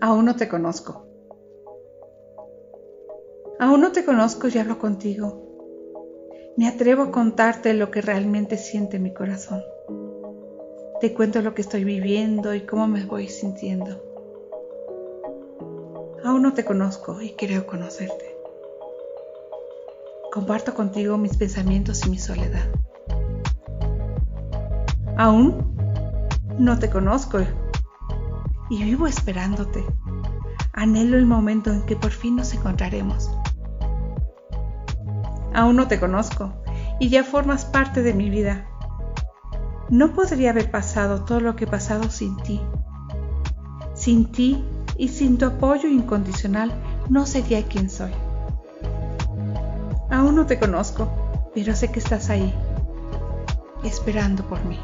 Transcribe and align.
Aún 0.00 0.26
no 0.26 0.36
te 0.36 0.48
conozco. 0.48 1.06
Aún 3.58 3.80
no 3.80 3.92
te 3.92 4.04
conozco 4.04 4.48
y 4.48 4.58
hablo 4.58 4.78
contigo. 4.78 5.42
Me 6.58 6.68
atrevo 6.68 7.04
a 7.04 7.10
contarte 7.10 7.72
lo 7.72 7.90
que 7.90 8.02
realmente 8.02 8.58
siente 8.58 8.98
mi 8.98 9.14
corazón. 9.14 9.62
Te 11.00 11.14
cuento 11.14 11.40
lo 11.40 11.54
que 11.54 11.62
estoy 11.62 11.84
viviendo 11.84 12.54
y 12.54 12.66
cómo 12.66 12.86
me 12.86 13.04
voy 13.06 13.28
sintiendo. 13.28 14.02
Aún 16.24 16.42
no 16.42 16.52
te 16.52 16.64
conozco 16.64 17.22
y 17.22 17.32
creo 17.32 17.66
conocerte. 17.66 18.36
Comparto 20.30 20.74
contigo 20.74 21.16
mis 21.16 21.36
pensamientos 21.38 22.06
y 22.06 22.10
mi 22.10 22.18
soledad. 22.18 22.66
Aún 25.16 25.74
no 26.58 26.78
te 26.78 26.90
conozco 26.90 27.38
y 28.68 28.82
vivo 28.84 29.06
esperándote. 29.06 29.84
Anhelo 30.72 31.16
el 31.16 31.26
momento 31.26 31.72
en 31.72 31.82
que 31.82 31.96
por 31.96 32.10
fin 32.10 32.36
nos 32.36 32.52
encontraremos. 32.54 33.30
Aún 35.54 35.76
no 35.76 35.88
te 35.88 35.98
conozco 35.98 36.52
y 37.00 37.08
ya 37.08 37.24
formas 37.24 37.64
parte 37.64 38.02
de 38.02 38.12
mi 38.12 38.30
vida. 38.30 38.66
No 39.88 40.12
podría 40.12 40.50
haber 40.50 40.70
pasado 40.70 41.24
todo 41.24 41.40
lo 41.40 41.56
que 41.56 41.64
he 41.64 41.68
pasado 41.68 42.10
sin 42.10 42.36
ti. 42.38 42.60
Sin 43.94 44.30
ti 44.32 44.64
y 44.98 45.08
sin 45.08 45.38
tu 45.38 45.46
apoyo 45.46 45.88
incondicional 45.88 46.72
no 47.08 47.24
sería 47.26 47.62
quien 47.62 47.88
soy. 47.88 48.12
Aún 50.10 50.36
no 50.36 50.46
te 50.46 50.58
conozco, 50.58 51.08
pero 51.54 51.74
sé 51.74 51.90
que 51.90 52.00
estás 52.00 52.30
ahí, 52.30 52.52
esperando 53.84 54.44
por 54.44 54.64
mí. 54.64 54.78